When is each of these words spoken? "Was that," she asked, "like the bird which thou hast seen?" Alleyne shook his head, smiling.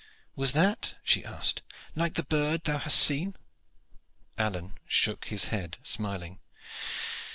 "Was 0.35 0.53
that," 0.53 0.95
she 1.03 1.23
asked, 1.23 1.61
"like 1.93 2.15
the 2.15 2.23
bird 2.23 2.61
which 2.61 2.63
thou 2.63 2.79
hast 2.79 2.97
seen?" 2.97 3.35
Alleyne 4.35 4.73
shook 4.87 5.25
his 5.25 5.45
head, 5.53 5.77
smiling. 5.83 6.39